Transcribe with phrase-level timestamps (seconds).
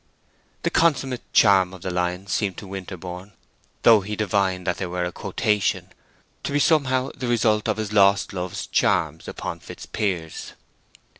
[0.63, 3.33] The consummate charm of the lines seemed to Winterborne,
[3.83, 5.93] though he divined that they were a quotation,
[6.41, 10.53] to be somehow the result of his lost love's charms upon Fitzpiers.